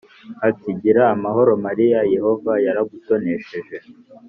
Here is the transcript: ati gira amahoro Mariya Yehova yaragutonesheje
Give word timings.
ati 0.49 0.69
gira 0.81 1.03
amahoro 1.15 1.51
Mariya 1.65 1.99
Yehova 2.15 2.51
yaragutonesheje 2.65 3.77